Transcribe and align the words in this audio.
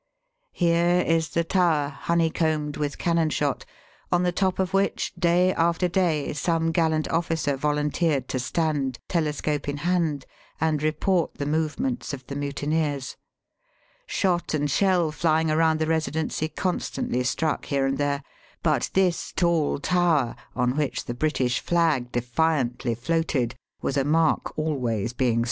Here 0.53 0.99
is 1.01 1.29
the 1.29 1.43
tower, 1.43 1.89
honeycombed 1.89 2.75
with 2.75 2.97
cannon 2.97 3.29
shot, 3.29 3.65
on 4.11 4.23
the 4.23 4.31
top 4.31 4.57
of 4.57 4.73
which 4.73 5.13
day 5.13 5.53
after 5.53 5.87
day 5.87 6.33
some 6.33 6.71
gallant 6.71 7.07
oflBcer 7.09 7.55
volunteered 7.55 8.27
to 8.29 8.39
stand, 8.39 8.97
telescope 9.07 9.69
in 9.69 9.77
hand, 9.85 10.25
and 10.59 10.81
report 10.81 11.35
the 11.35 11.45
movements 11.45 12.15
of 12.15 12.25
the 12.25 12.35
mutineers. 12.35 13.15
Shot 14.07 14.55
and 14.55 14.71
shell 14.71 15.11
flying 15.11 15.51
around 15.51 15.77
the 15.79 15.85
Eesidency 15.85 16.55
constantly 16.55 17.23
struck 17.23 17.65
here 17.65 17.85
and 17.85 17.99
there; 17.99 18.23
but 18.63 18.89
this 18.95 19.31
tall 19.31 19.77
tower, 19.77 20.35
on 20.55 20.75
which 20.75 21.05
the 21.05 21.13
British 21.13 21.59
flag 21.59 22.11
defiantly 22.11 22.95
floated, 22.95 23.53
was 23.83 23.97
a 23.97 24.03
mark 24.03 24.57
always 24.57 24.73
being 24.73 24.77
Digitized 24.79 24.79
by 24.79 24.79
VjOOQIC 24.79 24.87
THE 24.87 25.05
BESIDENCY 25.05 25.25
AT 25.25 25.29
LUCKNOW. 25.29 25.39